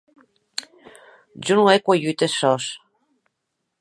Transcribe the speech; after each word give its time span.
Jo 1.45 1.53
non 1.55 1.71
è 1.75 1.83
cuelhut 1.85 2.25
es 2.25 2.33
sòs! 2.39 2.65